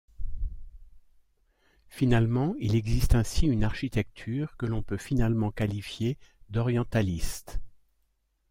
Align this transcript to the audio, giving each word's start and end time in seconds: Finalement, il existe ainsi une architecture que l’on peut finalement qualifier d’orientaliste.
Finalement, 1.89 2.55
il 2.57 2.73
existe 2.73 3.13
ainsi 3.13 3.45
une 3.45 3.63
architecture 3.63 4.57
que 4.57 4.65
l’on 4.65 4.81
peut 4.81 4.97
finalement 4.97 5.51
qualifier 5.51 6.17
d’orientaliste. 6.49 7.59